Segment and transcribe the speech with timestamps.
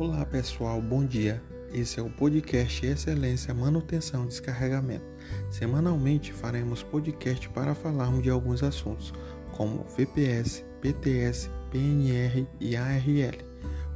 [0.00, 1.42] Olá pessoal, bom dia.
[1.74, 5.04] Esse é o podcast Excelência Manutenção e Descarregamento.
[5.50, 9.12] Semanalmente faremos podcast para falarmos de alguns assuntos,
[9.52, 13.44] como VPS, PTS, PNR e ARL.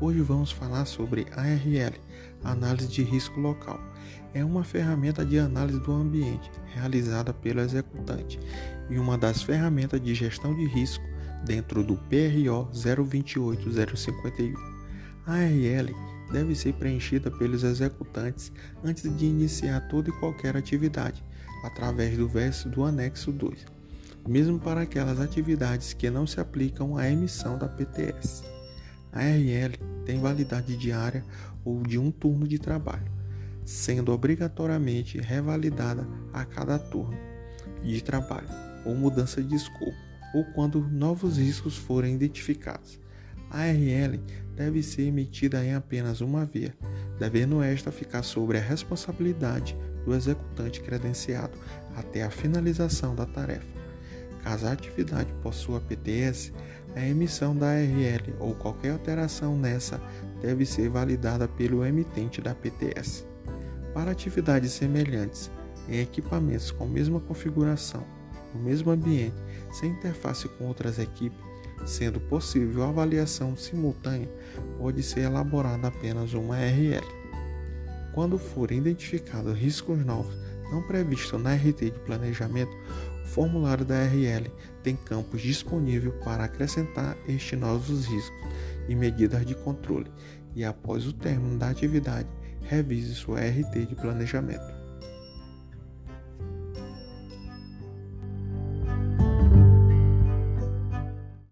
[0.00, 1.94] Hoje vamos falar sobre ARL,
[2.42, 3.78] Análise de Risco Local.
[4.34, 8.40] É uma ferramenta de análise do ambiente realizada pelo executante
[8.90, 11.04] e uma das ferramentas de gestão de risco
[11.44, 14.81] dentro do PRO 028051.
[15.24, 15.94] A ARL
[16.32, 18.50] deve ser preenchida pelos executantes
[18.82, 21.22] antes de iniciar toda e qualquer atividade,
[21.62, 23.64] através do verso do anexo 2,
[24.26, 28.42] mesmo para aquelas atividades que não se aplicam à emissão da PTS.
[29.12, 31.24] A ARL tem validade diária
[31.64, 33.10] ou de um turno de trabalho,
[33.64, 37.16] sendo obrigatoriamente revalidada a cada turno
[37.84, 38.48] de trabalho
[38.84, 39.94] ou mudança de escopo,
[40.34, 43.01] ou quando novos riscos forem identificados.
[43.52, 44.18] A ARL
[44.56, 46.74] deve ser emitida em apenas uma via,
[47.18, 51.58] devendo esta ficar sobre a responsabilidade do executante credenciado
[51.94, 53.66] até a finalização da tarefa.
[54.42, 56.50] Caso a atividade possua PTS,
[56.96, 60.00] a emissão da ARL ou qualquer alteração nessa
[60.40, 63.26] deve ser validada pelo emitente da PTS.
[63.92, 65.50] Para atividades semelhantes,
[65.90, 68.02] em equipamentos com mesma configuração,
[68.54, 69.36] no mesmo ambiente,
[69.72, 71.51] sem interface com outras equipes,
[71.84, 74.28] sendo possível a avaliação simultânea,
[74.78, 77.06] pode ser elaborada apenas uma RL.
[78.12, 80.36] Quando forem identificados riscos novos
[80.70, 82.72] não previstos na RT de planejamento,
[83.24, 84.50] o formulário da RL
[84.82, 88.36] tem campos disponíveis para acrescentar estes novos riscos
[88.88, 90.10] e medidas de controle,
[90.54, 92.28] e após o término da atividade,
[92.62, 94.81] revise sua RT de planejamento.